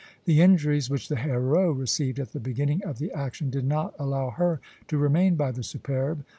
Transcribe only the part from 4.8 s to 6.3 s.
to remain by the 'Superbe.'